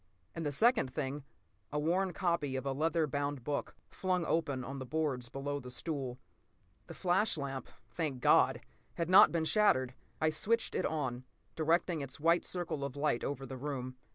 And 0.33 0.43
the 0.43 0.51
second 0.51 0.89
thing—a 0.91 1.77
worn 1.79 2.11
copy 2.11 2.55
of 2.55 2.65
a 2.65 2.71
leather 2.71 3.05
bound 3.05 3.43
book, 3.43 3.75
flung 3.87 4.25
open 4.25 4.63
on 4.63 4.79
the 4.79 4.85
boards 4.87 5.29
below 5.29 5.59
the 5.59 5.69
stool! 5.69 6.17
The 6.87 6.95
flash 6.95 7.37
lamp, 7.37 7.69
thank 7.91 8.19
God! 8.19 8.61
had 8.95 9.11
not 9.11 9.31
been 9.31 9.45
shattered. 9.45 9.93
I 10.19 10.31
switched 10.31 10.73
it 10.73 10.87
on, 10.87 11.23
directing 11.55 12.01
its 12.01 12.19
white 12.19 12.45
circle 12.45 12.83
of 12.83 12.95
light 12.95 13.23
over 13.23 13.45
the 13.45 13.57
room. 13.57 13.95